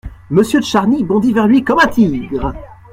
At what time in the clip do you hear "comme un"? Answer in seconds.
1.63-1.85